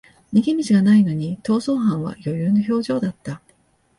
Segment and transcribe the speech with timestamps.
[0.33, 3.39] 逃げ道がないのに逃走犯は余裕の表情だった